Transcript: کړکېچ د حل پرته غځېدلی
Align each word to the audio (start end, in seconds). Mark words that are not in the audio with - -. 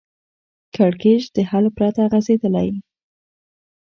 کړکېچ 0.75 1.23
د 1.35 1.37
حل 1.49 1.65
پرته 1.77 2.01
غځېدلی 2.11 2.69